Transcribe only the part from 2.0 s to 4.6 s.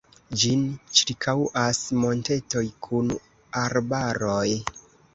montetoj kun arbaroj.